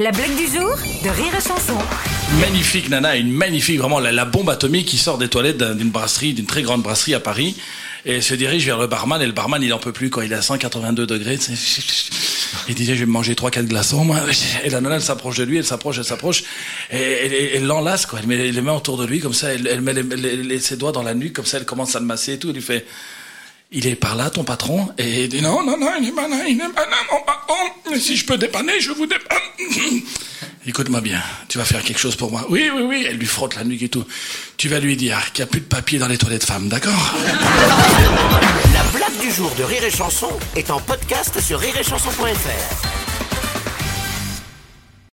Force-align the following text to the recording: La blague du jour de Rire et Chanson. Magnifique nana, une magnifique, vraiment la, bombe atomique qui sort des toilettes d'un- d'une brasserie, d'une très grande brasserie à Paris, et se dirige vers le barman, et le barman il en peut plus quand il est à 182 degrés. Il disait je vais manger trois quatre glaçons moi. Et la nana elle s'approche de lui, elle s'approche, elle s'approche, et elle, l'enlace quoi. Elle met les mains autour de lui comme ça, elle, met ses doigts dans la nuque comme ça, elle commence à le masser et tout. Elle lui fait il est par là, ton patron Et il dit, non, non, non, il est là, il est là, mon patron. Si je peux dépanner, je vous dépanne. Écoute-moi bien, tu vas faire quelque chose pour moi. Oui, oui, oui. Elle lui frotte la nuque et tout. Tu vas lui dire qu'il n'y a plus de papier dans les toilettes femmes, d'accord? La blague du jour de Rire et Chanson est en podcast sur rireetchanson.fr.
La 0.00 0.12
blague 0.12 0.36
du 0.36 0.46
jour 0.46 0.76
de 1.02 1.08
Rire 1.08 1.34
et 1.36 1.40
Chanson. 1.40 1.76
Magnifique 2.40 2.88
nana, 2.88 3.16
une 3.16 3.32
magnifique, 3.32 3.78
vraiment 3.80 3.98
la, 3.98 4.24
bombe 4.24 4.48
atomique 4.48 4.86
qui 4.86 4.96
sort 4.96 5.18
des 5.18 5.26
toilettes 5.28 5.56
d'un- 5.56 5.74
d'une 5.74 5.90
brasserie, 5.90 6.34
d'une 6.34 6.46
très 6.46 6.62
grande 6.62 6.82
brasserie 6.82 7.14
à 7.14 7.20
Paris, 7.20 7.56
et 8.06 8.20
se 8.20 8.34
dirige 8.34 8.64
vers 8.64 8.78
le 8.78 8.86
barman, 8.86 9.20
et 9.20 9.26
le 9.26 9.32
barman 9.32 9.60
il 9.60 9.72
en 9.74 9.78
peut 9.80 9.90
plus 9.90 10.08
quand 10.08 10.20
il 10.20 10.30
est 10.32 10.36
à 10.36 10.42
182 10.42 11.04
degrés. 11.04 11.36
Il 12.68 12.76
disait 12.76 12.94
je 12.94 13.00
vais 13.00 13.06
manger 13.06 13.34
trois 13.34 13.50
quatre 13.50 13.66
glaçons 13.66 14.04
moi. 14.04 14.20
Et 14.64 14.70
la 14.70 14.80
nana 14.80 14.96
elle 14.96 15.02
s'approche 15.02 15.36
de 15.36 15.44
lui, 15.44 15.58
elle 15.58 15.64
s'approche, 15.64 15.98
elle 15.98 16.04
s'approche, 16.04 16.44
et 16.92 17.56
elle, 17.56 17.66
l'enlace 17.66 18.06
quoi. 18.06 18.20
Elle 18.20 18.28
met 18.28 18.52
les 18.52 18.60
mains 18.60 18.74
autour 18.74 18.98
de 18.98 19.04
lui 19.04 19.18
comme 19.18 19.34
ça, 19.34 19.52
elle, 19.52 19.80
met 19.80 20.60
ses 20.60 20.76
doigts 20.76 20.92
dans 20.92 21.02
la 21.02 21.14
nuque 21.14 21.32
comme 21.32 21.44
ça, 21.44 21.58
elle 21.58 21.64
commence 21.64 21.96
à 21.96 22.00
le 22.00 22.06
masser 22.06 22.34
et 22.34 22.38
tout. 22.38 22.50
Elle 22.50 22.54
lui 22.54 22.62
fait 22.62 22.86
il 23.70 23.86
est 23.86 23.96
par 23.96 24.16
là, 24.16 24.30
ton 24.30 24.44
patron 24.44 24.88
Et 24.98 25.24
il 25.24 25.28
dit, 25.28 25.42
non, 25.42 25.62
non, 25.62 25.76
non, 25.76 25.90
il 26.00 26.08
est 26.08 26.12
là, 26.12 26.26
il 26.46 26.54
est 26.54 26.58
là, 26.58 26.68
mon 27.12 27.20
patron. 27.20 27.98
Si 27.98 28.16
je 28.16 28.24
peux 28.24 28.38
dépanner, 28.38 28.80
je 28.80 28.92
vous 28.92 29.06
dépanne. 29.06 29.38
Écoute-moi 30.66 31.00
bien, 31.00 31.22
tu 31.48 31.56
vas 31.58 31.64
faire 31.64 31.82
quelque 31.82 31.98
chose 31.98 32.16
pour 32.16 32.30
moi. 32.30 32.44
Oui, 32.50 32.70
oui, 32.74 32.82
oui. 32.82 33.06
Elle 33.08 33.16
lui 33.16 33.26
frotte 33.26 33.56
la 33.56 33.64
nuque 33.64 33.82
et 33.82 33.88
tout. 33.88 34.04
Tu 34.56 34.68
vas 34.68 34.80
lui 34.80 34.96
dire 34.96 35.32
qu'il 35.32 35.42
n'y 35.44 35.48
a 35.48 35.50
plus 35.50 35.60
de 35.60 35.66
papier 35.66 35.98
dans 35.98 36.08
les 36.08 36.18
toilettes 36.18 36.44
femmes, 36.44 36.68
d'accord? 36.68 37.14
La 38.74 38.82
blague 38.98 39.18
du 39.20 39.30
jour 39.30 39.50
de 39.58 39.64
Rire 39.64 39.84
et 39.84 39.90
Chanson 39.90 40.30
est 40.56 40.70
en 40.70 40.80
podcast 40.80 41.40
sur 41.40 41.58
rireetchanson.fr. 41.58 42.97